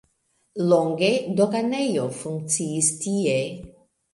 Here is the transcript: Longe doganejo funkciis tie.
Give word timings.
Longe 0.69 1.11
doganejo 1.41 2.07
funkciis 2.23 2.91
tie. 3.05 3.39